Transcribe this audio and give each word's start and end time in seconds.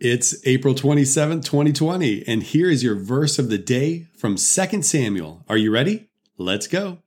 It's 0.00 0.44
April 0.44 0.74
27th, 0.74 1.44
2020, 1.44 2.26
and 2.26 2.42
here 2.42 2.68
is 2.68 2.82
your 2.82 2.96
verse 2.96 3.38
of 3.38 3.48
the 3.48 3.58
day 3.58 4.08
from 4.16 4.34
2 4.34 4.82
Samuel. 4.82 5.44
Are 5.48 5.56
you 5.56 5.70
ready? 5.70 6.08
Let's 6.36 6.66
go. 6.66 6.98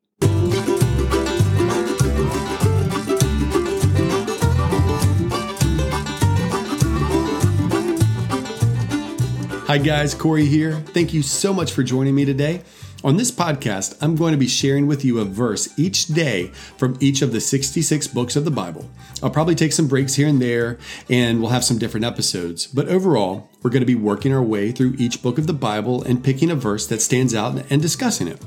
Hi, 9.68 9.78
guys, 9.78 10.16
Corey 10.16 10.46
here. 10.46 10.72
Thank 10.72 11.14
you 11.14 11.22
so 11.22 11.54
much 11.54 11.74
for 11.74 11.84
joining 11.84 12.16
me 12.16 12.24
today. 12.24 12.64
On 13.04 13.16
this 13.16 13.32
podcast, 13.32 13.96
I'm 14.02 14.16
going 14.16 14.32
to 14.32 14.40
be 14.40 14.48
sharing 14.48 14.88
with 14.88 15.06
you 15.06 15.20
a 15.20 15.26
verse 15.26 15.70
each 15.78 16.08
day 16.08 16.48
from 16.78 16.98
each 17.00 17.22
of 17.22 17.32
the 17.32 17.40
66 17.40 18.08
books 18.08 18.36
of 18.36 18.44
the 18.44 18.50
Bible. 18.50 18.90
I'll 19.22 19.30
probably 19.30 19.54
take 19.54 19.72
some 19.72 19.88
breaks 19.88 20.16
here 20.16 20.28
and 20.28 20.42
there, 20.42 20.80
and 21.08 21.40
we'll 21.40 21.52
have 21.52 21.64
some 21.64 21.78
different 21.78 22.08
episodes. 22.08 22.66
But 22.66 22.88
overall, 22.88 23.52
we're 23.62 23.70
going 23.70 23.84
to 23.84 23.86
be 23.86 23.94
working 23.94 24.34
our 24.34 24.42
way 24.42 24.72
through 24.72 24.96
each 24.98 25.22
book 25.22 25.38
of 25.38 25.46
the 25.46 25.54
Bible 25.54 26.02
and 26.04 26.24
picking 26.24 26.50
a 26.50 26.56
verse 26.56 26.88
that 26.88 27.04
stands 27.04 27.36
out 27.36 27.64
and 27.70 27.84
discussing 27.84 28.28
it. 28.28 28.44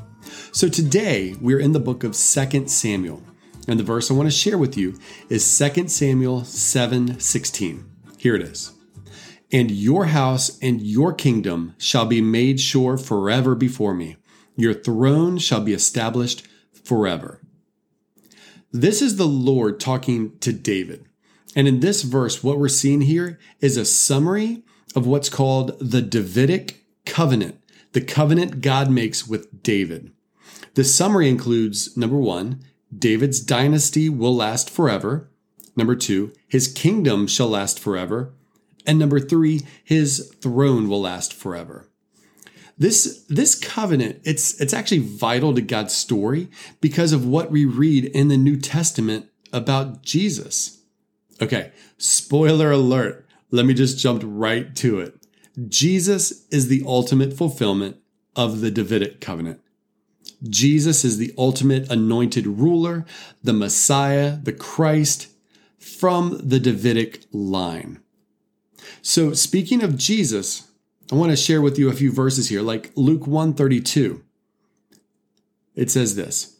So 0.51 0.69
today, 0.69 1.37
we're 1.41 1.61
in 1.61 1.71
the 1.71 1.79
book 1.79 2.03
of 2.03 2.17
2 2.17 2.67
Samuel. 2.67 3.23
And 3.69 3.79
the 3.79 3.85
verse 3.85 4.11
I 4.11 4.15
want 4.15 4.27
to 4.27 4.37
share 4.37 4.59
with 4.59 4.77
you 4.77 4.99
is 5.29 5.59
2 5.59 5.87
Samuel 5.87 6.45
7 6.45 7.21
16. 7.21 7.85
Here 8.19 8.35
it 8.35 8.43
is. 8.43 8.73
And 9.53 9.71
your 9.71 10.07
house 10.07 10.59
and 10.61 10.81
your 10.81 11.13
kingdom 11.13 11.77
shall 11.79 12.07
be 12.07 12.21
made 12.21 12.61
sure 12.61 12.99
forever 12.99 13.55
before 13.55 13.95
me. 13.95 14.17
Your 14.61 14.75
throne 14.75 15.39
shall 15.39 15.63
be 15.63 15.73
established 15.73 16.47
forever. 16.85 17.41
This 18.71 19.01
is 19.01 19.17
the 19.17 19.27
Lord 19.27 19.81
talking 19.81 20.39
to 20.41 20.53
David. 20.53 21.07
And 21.57 21.67
in 21.67 21.81
this 21.81 22.03
verse, 22.03 22.45
what 22.45 22.59
we're 22.59 22.69
seeing 22.69 23.01
here 23.01 23.39
is 23.63 23.79
a 23.79 23.87
summary 23.87 24.63
of 24.95 25.07
what's 25.07 25.31
called 25.31 25.79
the 25.81 26.03
Davidic 26.03 26.85
covenant, 27.07 27.59
the 27.93 28.03
covenant 28.03 28.61
God 28.61 28.91
makes 28.91 29.27
with 29.27 29.63
David. 29.63 30.13
The 30.75 30.85
summary 30.85 31.31
includes 31.31 31.97
number 31.97 32.19
one, 32.19 32.63
David's 32.95 33.41
dynasty 33.41 34.11
will 34.11 34.37
last 34.37 34.69
forever. 34.69 35.31
Number 35.75 35.97
two, 35.97 36.35
his 36.47 36.69
kingdom 36.69 37.27
shall 37.27 37.49
last 37.49 37.81
forever. 37.81 38.35
And 38.87 38.99
number 38.99 39.21
three, 39.21 39.63
his 39.83 40.35
throne 40.43 40.87
will 40.87 41.01
last 41.01 41.33
forever. 41.33 41.90
This 42.81 43.27
this 43.29 43.55
covenant, 43.55 44.23
it's 44.25 44.59
it's 44.59 44.73
actually 44.73 45.01
vital 45.01 45.55
to 45.55 45.61
God's 45.61 45.95
story 45.95 46.49
because 46.81 47.13
of 47.13 47.27
what 47.27 47.51
we 47.51 47.67
read 47.67 48.07
in 48.07 48.29
the 48.29 48.39
New 48.39 48.57
Testament 48.57 49.27
about 49.53 50.03
Jesus. 50.03 50.79
Okay, 51.43 51.73
spoiler 51.99 52.71
alert. 52.71 53.27
Let 53.51 53.67
me 53.67 53.75
just 53.75 53.99
jump 53.99 54.23
right 54.25 54.75
to 54.77 54.99
it. 54.99 55.15
Jesus 55.69 56.47
is 56.49 56.69
the 56.69 56.83
ultimate 56.87 57.35
fulfillment 57.35 57.99
of 58.35 58.63
the 58.63 58.71
Davidic 58.71 59.21
covenant. 59.21 59.61
Jesus 60.49 61.05
is 61.05 61.19
the 61.19 61.35
ultimate 61.37 61.91
anointed 61.93 62.47
ruler, 62.47 63.05
the 63.43 63.53
Messiah, 63.53 64.39
the 64.43 64.55
Christ 64.55 65.29
from 65.79 66.41
the 66.43 66.59
Davidic 66.59 67.25
line. 67.31 68.01
So, 69.03 69.35
speaking 69.35 69.83
of 69.83 69.99
Jesus, 69.99 70.70
I 71.11 71.17
want 71.17 71.31
to 71.31 71.37
share 71.37 71.61
with 71.61 71.79
you 71.79 71.89
a 71.89 71.95
few 71.95 72.13
verses 72.13 72.49
here, 72.49 72.63
like 72.63 72.93
Luke 72.95 73.27
132. 73.27 74.23
It 75.75 75.91
says 75.91 76.15
this 76.15 76.59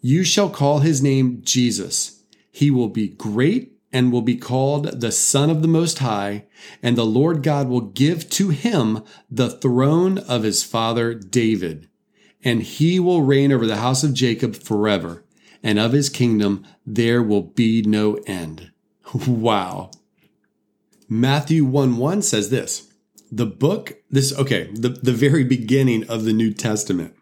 You 0.00 0.22
shall 0.22 0.50
call 0.50 0.80
his 0.80 1.02
name 1.02 1.40
Jesus. 1.42 2.22
He 2.50 2.70
will 2.70 2.88
be 2.88 3.08
great 3.08 3.78
and 3.92 4.12
will 4.12 4.22
be 4.22 4.36
called 4.36 5.00
the 5.00 5.10
Son 5.10 5.48
of 5.50 5.62
the 5.62 5.68
Most 5.68 6.00
High, 6.00 6.44
and 6.82 6.96
the 6.96 7.06
Lord 7.06 7.42
God 7.42 7.68
will 7.68 7.80
give 7.80 8.28
to 8.30 8.50
him 8.50 9.02
the 9.30 9.50
throne 9.50 10.18
of 10.18 10.42
his 10.42 10.62
father 10.62 11.14
David, 11.14 11.88
and 12.44 12.62
he 12.62 13.00
will 13.00 13.22
reign 13.22 13.50
over 13.50 13.66
the 13.66 13.76
house 13.76 14.04
of 14.04 14.14
Jacob 14.14 14.54
forever, 14.56 15.24
and 15.62 15.78
of 15.78 15.92
his 15.92 16.08
kingdom 16.08 16.66
there 16.86 17.22
will 17.22 17.42
be 17.42 17.82
no 17.82 18.16
end. 18.26 18.70
wow. 19.26 19.90
Matthew 21.08 21.64
1 21.64 21.96
1 21.96 22.22
says 22.22 22.50
this 22.50 22.89
the 23.30 23.46
book, 23.46 23.94
this, 24.10 24.36
okay, 24.36 24.70
the, 24.72 24.88
the 24.88 25.12
very 25.12 25.44
beginning 25.44 26.08
of 26.08 26.24
the 26.24 26.32
New 26.32 26.52
Testament. 26.52 27.14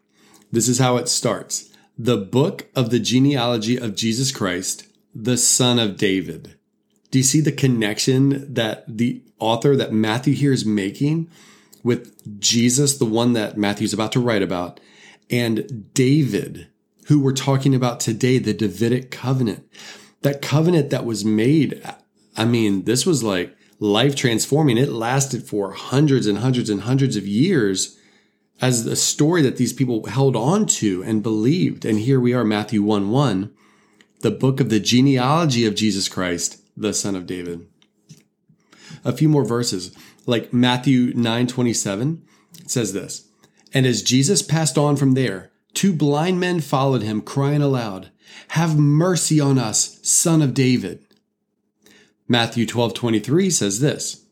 This 0.50 0.68
is 0.68 0.78
how 0.78 0.96
it 0.96 1.08
starts. 1.08 1.70
The 1.98 2.16
book 2.16 2.68
of 2.74 2.90
the 2.90 2.98
genealogy 2.98 3.76
of 3.76 3.96
Jesus 3.96 4.32
Christ, 4.32 4.86
the 5.14 5.36
son 5.36 5.78
of 5.78 5.96
David. 5.96 6.56
Do 7.10 7.18
you 7.18 7.24
see 7.24 7.40
the 7.40 7.52
connection 7.52 8.52
that 8.54 8.84
the 8.86 9.22
author 9.38 9.76
that 9.76 9.92
Matthew 9.92 10.34
here 10.34 10.52
is 10.52 10.64
making 10.64 11.30
with 11.82 12.40
Jesus, 12.40 12.98
the 12.98 13.04
one 13.04 13.32
that 13.34 13.56
Matthew's 13.56 13.92
about 13.92 14.12
to 14.12 14.20
write 14.20 14.42
about, 14.42 14.80
and 15.30 15.92
David, 15.94 16.68
who 17.06 17.20
we're 17.20 17.32
talking 17.32 17.74
about 17.74 18.00
today, 18.00 18.38
the 18.38 18.54
Davidic 18.54 19.10
covenant? 19.10 19.66
That 20.22 20.42
covenant 20.42 20.90
that 20.90 21.04
was 21.04 21.24
made. 21.24 21.82
I 22.36 22.44
mean, 22.44 22.84
this 22.84 23.06
was 23.06 23.22
like 23.22 23.56
life 23.78 24.14
transforming. 24.14 24.78
It 24.78 24.88
lasted 24.90 25.44
for 25.44 25.72
hundreds 25.72 26.26
and 26.26 26.38
hundreds 26.38 26.70
and 26.70 26.82
hundreds 26.82 27.16
of 27.16 27.26
years 27.26 27.98
as 28.60 28.86
a 28.86 28.96
story 28.96 29.42
that 29.42 29.56
these 29.56 29.72
people 29.72 30.06
held 30.06 30.34
on 30.34 30.66
to 30.66 31.02
and 31.04 31.22
believed. 31.22 31.84
And 31.84 32.00
here 32.00 32.20
we 32.20 32.34
are, 32.34 32.44
Matthew 32.44 32.82
1 32.82 33.10
1, 33.10 33.52
the 34.20 34.30
book 34.30 34.60
of 34.60 34.68
the 34.68 34.80
genealogy 34.80 35.64
of 35.66 35.74
Jesus 35.74 36.08
Christ, 36.08 36.60
the 36.76 36.92
son 36.92 37.14
of 37.14 37.26
David. 37.26 37.66
A 39.04 39.12
few 39.12 39.28
more 39.28 39.44
verses, 39.44 39.96
like 40.26 40.52
Matthew 40.52 41.12
9 41.14 41.46
27 41.46 42.22
says 42.66 42.92
this 42.92 43.28
And 43.72 43.86
as 43.86 44.02
Jesus 44.02 44.42
passed 44.42 44.76
on 44.76 44.96
from 44.96 45.14
there, 45.14 45.50
two 45.72 45.92
blind 45.92 46.40
men 46.40 46.60
followed 46.60 47.02
him, 47.02 47.20
crying 47.20 47.62
aloud, 47.62 48.10
Have 48.48 48.76
mercy 48.76 49.40
on 49.40 49.58
us, 49.58 50.00
son 50.02 50.42
of 50.42 50.54
David. 50.54 51.04
Matthew 52.28 52.66
12 52.66 52.92
23 52.92 53.50
says 53.50 53.80
this 53.80 54.24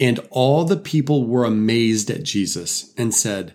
And 0.00 0.20
all 0.30 0.64
the 0.64 0.76
people 0.76 1.26
were 1.26 1.44
amazed 1.44 2.10
at 2.10 2.24
Jesus 2.24 2.92
and 2.98 3.14
said, 3.14 3.54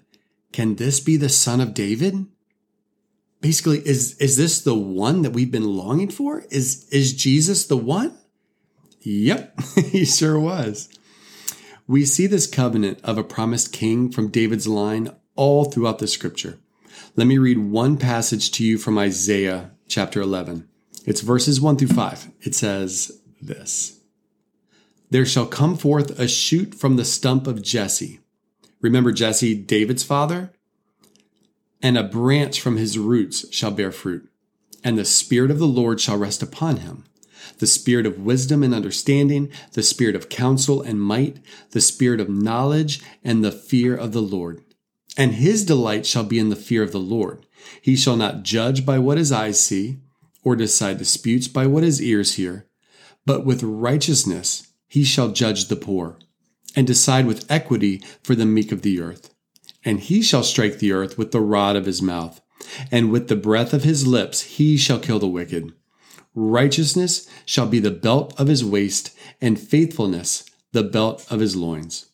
Can 0.54 0.76
this 0.76 1.00
be 1.00 1.18
the 1.18 1.30
son 1.30 1.60
of 1.60 1.74
David? 1.74 2.26
Basically, 3.42 3.80
is, 3.80 4.16
is 4.18 4.38
this 4.38 4.62
the 4.62 4.76
one 4.76 5.24
that 5.24 5.32
we've 5.32 5.52
been 5.52 5.76
longing 5.76 6.10
for? 6.10 6.46
Is, 6.52 6.88
is 6.90 7.14
Jesus 7.14 7.66
the 7.66 7.78
one? 7.78 8.18
Yep, 9.02 9.60
he 9.92 10.06
sure 10.06 10.40
was. 10.40 10.88
We 11.88 12.06
see 12.06 12.28
this 12.28 12.46
covenant 12.48 13.00
of 13.04 13.18
a 13.18 13.24
promised 13.24 13.74
king 13.74 14.12
from 14.12 14.30
David's 14.30 14.68
line 14.68 15.10
all 15.36 15.66
throughout 15.66 15.98
the 16.00 16.08
scripture. 16.08 16.60
Let 17.16 17.26
me 17.26 17.40
read 17.40 17.58
one 17.58 17.98
passage 17.98 18.52
to 18.52 18.64
you 18.64 18.78
from 18.78 18.98
Isaiah 18.98 19.72
chapter 19.88 20.22
11. 20.22 20.70
It's 21.06 21.22
verses 21.22 21.60
1 21.60 21.78
through 21.78 21.88
5. 21.88 22.30
It 22.42 22.54
says, 22.54 23.21
this 23.42 24.00
There 25.10 25.26
shall 25.26 25.46
come 25.46 25.78
forth 25.78 26.20
a 26.20 26.28
shoot 26.28 26.76
from 26.76 26.96
the 26.96 27.06
stump 27.06 27.48
of 27.48 27.62
Jesse. 27.62 28.20
Remember 28.82 29.12
Jesse, 29.12 29.56
David's 29.56 30.04
father? 30.04 30.54
And 31.82 31.98
a 31.98 32.04
branch 32.04 32.62
from 32.62 32.78
his 32.78 32.98
roots 32.98 33.52
shall 33.54 33.72
bear 33.72 33.92
fruit. 33.92 34.30
And 34.84 34.98
the 34.98 35.06
Spirit 35.06 35.52
of 35.52 35.60
the 35.60 35.68
Lord 35.68 36.00
shall 36.00 36.18
rest 36.18 36.42
upon 36.42 36.78
him 36.78 37.06
the 37.58 37.68
spirit 37.68 38.06
of 38.06 38.20
wisdom 38.20 38.64
and 38.64 38.74
understanding, 38.74 39.50
the 39.74 39.84
spirit 39.84 40.16
of 40.16 40.30
counsel 40.30 40.82
and 40.82 41.02
might, 41.02 41.38
the 41.72 41.82
spirit 41.82 42.20
of 42.20 42.30
knowledge 42.30 43.02
and 43.24 43.44
the 43.44 43.52
fear 43.52 43.96
of 43.96 44.12
the 44.12 44.22
Lord. 44.22 44.64
And 45.18 45.34
his 45.34 45.66
delight 45.66 46.06
shall 46.06 46.24
be 46.24 46.40
in 46.40 46.50
the 46.50 46.56
fear 46.56 46.84
of 46.84 46.92
the 46.92 47.00
Lord. 47.00 47.46
He 47.82 47.96
shall 47.96 48.16
not 48.16 48.44
judge 48.44 48.86
by 48.86 48.98
what 48.98 49.18
his 49.18 49.32
eyes 49.32 49.60
see, 49.60 50.00
or 50.44 50.56
decide 50.56 50.98
disputes 50.98 51.48
by 51.48 51.68
what 51.68 51.84
his 51.84 52.02
ears 52.02 52.36
hear, 52.36 52.68
but 53.26 53.46
with 53.46 53.64
righteousness 53.64 54.72
he 54.88 55.04
shall 55.04 55.30
judge 55.30 55.68
the 55.68 55.76
poor, 55.76 56.18
and 56.76 56.86
decide 56.86 57.26
with 57.26 57.50
equity 57.50 58.02
for 58.24 58.36
the 58.36 58.46
meek 58.46 58.72
of 58.72 58.82
the 58.82 59.00
earth. 59.00 59.34
And 59.84 60.00
he 60.00 60.22
shall 60.22 60.44
strike 60.44 60.80
the 60.80 60.92
earth 60.92 61.18
with 61.18 61.32
the 61.32 61.42
rod 61.42 61.76
of 61.76 61.86
his 61.86 62.02
mouth, 62.02 62.42
and 62.92 63.12
with 63.12 63.28
the 63.28 63.36
breath 63.36 63.74
of 63.74 63.84
his 63.84 64.06
lips 64.06 64.42
he 64.42 64.78
shall 64.78 65.00
kill 65.00 65.20
the 65.20 65.28
wicked. 65.28 65.72
Righteousness 66.34 67.28
shall 67.46 67.68
be 67.68 67.80
the 67.80 67.92
belt 67.92 68.40
of 68.40 68.48
his 68.48 68.64
waist, 68.64 69.18
and 69.42 69.60
faithfulness 69.60 70.46
the 70.72 70.84
belt 70.84 71.26
of 71.30 71.40
his 71.40 71.56
loins. 71.56 72.08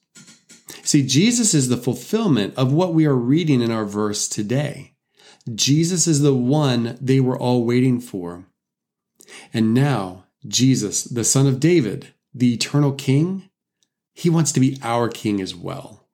See, 0.84 1.06
Jesus 1.06 1.54
is 1.54 1.70
the 1.70 1.78
fulfillment 1.78 2.56
of 2.56 2.72
what 2.72 2.94
we 2.94 3.06
are 3.06 3.16
reading 3.16 3.62
in 3.62 3.72
our 3.72 3.86
verse 3.86 4.28
today. 4.28 4.94
Jesus 5.54 6.08
is 6.08 6.22
the 6.22 6.34
one 6.34 6.98
they 7.02 7.20
were 7.20 7.38
all 7.38 7.66
waiting 7.66 8.00
for. 8.00 8.48
And 9.54 9.74
now 9.74 10.26
Jesus, 10.48 11.04
the 11.04 11.24
son 11.24 11.48
of 11.48 11.60
David, 11.60 12.14
the 12.34 12.54
eternal 12.54 12.94
king, 12.94 13.50
he 14.14 14.30
wants 14.30 14.52
to 14.54 14.60
be 14.60 14.78
our 14.82 15.10
king 15.10 15.42
as 15.42 15.56
well. 15.56 16.08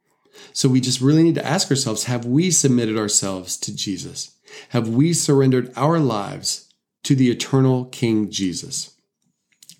So 0.51 0.69
we 0.69 0.81
just 0.81 1.01
really 1.01 1.23
need 1.23 1.35
to 1.35 1.45
ask 1.45 1.69
ourselves 1.69 2.05
have 2.05 2.25
we 2.25 2.51
submitted 2.51 2.97
ourselves 2.97 3.57
to 3.57 3.75
Jesus? 3.75 4.35
Have 4.69 4.89
we 4.89 5.13
surrendered 5.13 5.71
our 5.75 5.99
lives 5.99 6.69
to 7.03 7.15
the 7.15 7.29
eternal 7.29 7.85
King 7.85 8.29
Jesus? 8.29 8.95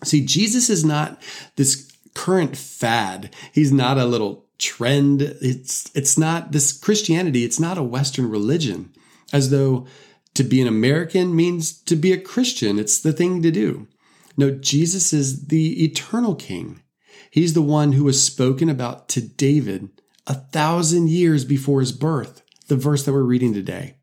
See, 0.04 0.26
Jesus 0.26 0.70
is 0.70 0.84
not 0.84 1.22
this 1.56 1.92
current 2.14 2.58
fad. 2.58 3.34
He's 3.52 3.72
not 3.72 3.98
a 3.98 4.06
little 4.06 4.46
trend. 4.58 5.22
It's 5.22 5.92
it's 5.96 6.18
not 6.18 6.52
this 6.52 6.78
Christianity, 6.78 7.44
it's 7.44 7.60
not 7.60 7.78
a 7.78 7.84
western 7.84 8.30
religion 8.30 8.92
as 9.32 9.50
though 9.50 9.88
to 10.34 10.44
be 10.44 10.62
an 10.62 10.68
American 10.68 11.36
means 11.36 11.74
to 11.84 11.96
be 11.96 12.12
a 12.12 12.20
Christian. 12.20 12.80
It's 12.80 13.00
the 13.00 13.14
thing 13.14 13.42
to 13.42 13.52
do. 13.52 13.88
No, 14.36 14.52
Jesus 14.52 15.14
is 15.14 15.48
the 15.48 15.84
eternal 15.84 16.36
king. 16.36 16.82
He's 17.30 17.54
the 17.54 17.62
one 17.62 17.94
who 17.94 18.04
was 18.04 18.24
spoken 18.24 18.70
about 18.70 19.10
to 19.10 19.22
David 19.22 19.90
a 20.28 20.36
thousand 20.36 21.10
years 21.10 21.46
before 21.46 21.80
his 21.80 21.92
birth, 21.92 22.42
the 22.68 22.76
verse 22.76 23.04
that 23.04 23.14
we're 23.14 23.24
reading 23.24 23.54
today. 23.54 23.96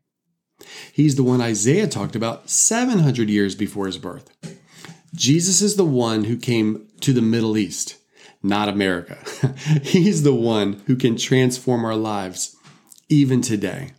He's 0.93 1.15
the 1.15 1.23
one 1.23 1.41
Isaiah 1.41 1.87
talked 1.87 2.15
about 2.15 2.49
700 2.49 3.29
years 3.29 3.55
before 3.55 3.87
his 3.87 3.97
birth. 3.97 4.29
Jesus 5.13 5.61
is 5.61 5.75
the 5.75 5.85
one 5.85 6.25
who 6.25 6.37
came 6.37 6.87
to 7.01 7.13
the 7.13 7.21
Middle 7.21 7.57
East, 7.57 7.97
not 8.41 8.69
America. 8.69 9.17
He's 9.83 10.23
the 10.23 10.33
one 10.33 10.81
who 10.85 10.95
can 10.95 11.17
transform 11.17 11.83
our 11.83 11.95
lives 11.95 12.55
even 13.09 13.41
today. 13.41 13.91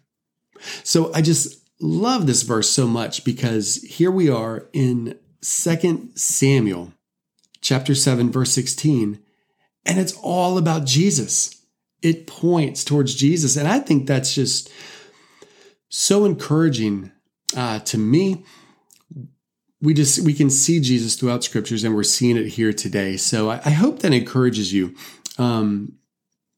So 0.84 1.12
I 1.12 1.20
just 1.20 1.62
love 1.81 2.26
this 2.26 2.43
verse 2.43 2.70
so 2.70 2.87
much 2.87 3.25
because 3.25 3.76
here 3.82 4.11
we 4.11 4.31
are 4.31 4.69
in 4.73 5.19
2 5.43 6.11
Samuel 6.15 6.93
chapter 7.61 7.94
7 7.94 8.31
verse 8.31 8.53
16 8.53 9.21
and 9.85 9.99
it's 9.99 10.17
all 10.23 10.59
about 10.59 10.87
Jesus. 10.87 11.61
It 12.03 12.27
points 12.27 12.85
towards 12.85 13.15
Jesus 13.15 13.56
and 13.56 13.67
I 13.67 13.81
think 13.81 14.06
that's 14.06 14.35
just 14.35 14.71
so 15.89 16.25
encouraging 16.25 17.12
uh, 17.56 17.81
to 17.81 17.99
me. 17.99 18.44
We 19.81 19.94
just 19.94 20.21
we 20.21 20.33
can 20.33 20.49
see 20.49 20.81
Jesus 20.81 21.17
throughout 21.17 21.43
scriptures 21.43 21.83
and 21.83 21.94
we're 21.94 22.05
seeing 22.05 22.37
it 22.37 22.47
here 22.47 22.73
today. 22.73 23.17
So 23.17 23.50
I, 23.50 23.61
I 23.65 23.71
hope 23.71 24.00
that 24.00 24.12
encourages 24.12 24.73
you. 24.73 24.94
Um, 25.39 25.99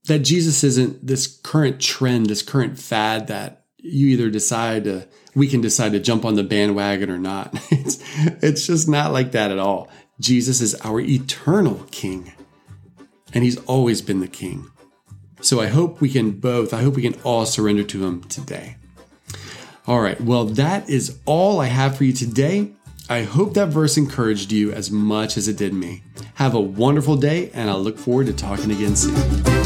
that 0.06 0.18
Jesus 0.18 0.62
isn't 0.62 1.06
this 1.06 1.26
current 1.26 1.80
trend, 1.80 2.26
this 2.26 2.42
current 2.42 2.78
fad 2.78 3.28
that 3.28 3.64
you 3.78 4.08
either 4.08 4.30
decide 4.30 4.84
to 4.84 5.08
we 5.34 5.48
can 5.48 5.60
decide 5.60 5.92
to 5.92 6.00
jump 6.00 6.24
on 6.24 6.34
the 6.34 6.44
bandwagon 6.44 7.10
or 7.10 7.18
not. 7.18 7.54
It's, 7.70 8.02
it's 8.42 8.66
just 8.66 8.88
not 8.88 9.12
like 9.12 9.32
that 9.32 9.50
at 9.50 9.58
all. 9.58 9.88
Jesus 10.20 10.60
is 10.60 10.74
our 10.82 11.00
eternal 11.00 11.86
king, 11.90 12.32
and 13.32 13.42
he's 13.42 13.58
always 13.64 14.00
been 14.02 14.20
the 14.20 14.28
king. 14.28 14.70
So 15.40 15.60
I 15.60 15.66
hope 15.66 16.00
we 16.00 16.08
can 16.08 16.30
both, 16.32 16.72
I 16.72 16.82
hope 16.82 16.94
we 16.94 17.02
can 17.02 17.20
all 17.22 17.44
surrender 17.44 17.82
to 17.84 18.04
him 18.04 18.22
today. 18.24 18.76
All 19.86 20.00
right, 20.00 20.18
well, 20.20 20.44
that 20.46 20.88
is 20.88 21.18
all 21.26 21.60
I 21.60 21.66
have 21.66 21.96
for 21.98 22.04
you 22.04 22.12
today. 22.12 22.72
I 23.10 23.22
hope 23.22 23.52
that 23.54 23.68
verse 23.68 23.98
encouraged 23.98 24.50
you 24.50 24.72
as 24.72 24.90
much 24.90 25.36
as 25.36 25.46
it 25.46 25.58
did 25.58 25.74
me. 25.74 26.02
Have 26.36 26.54
a 26.54 26.60
wonderful 26.60 27.16
day, 27.16 27.50
and 27.52 27.68
I 27.68 27.74
look 27.74 27.98
forward 27.98 28.26
to 28.28 28.32
talking 28.32 28.70
again 28.70 28.96
soon. 28.96 29.63